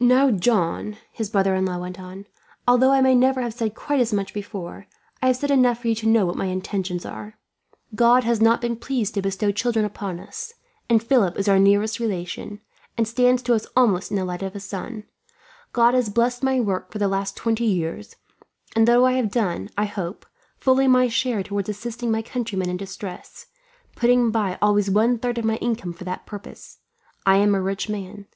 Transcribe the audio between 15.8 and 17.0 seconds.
has blest my work for